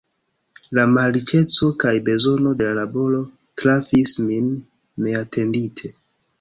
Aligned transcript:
La 0.77 0.85
malriĉeco 0.93 1.69
kaj 1.83 1.93
bezono 2.07 2.55
de 2.63 2.71
laboro 2.79 3.21
trafis 3.65 4.17
min 4.27 4.51
neatendite. 5.07 5.97